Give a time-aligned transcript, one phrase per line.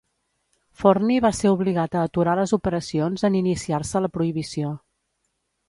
[0.83, 4.77] Forni va ser obligat a aturar les operacions en iniciar-se la Prohibició.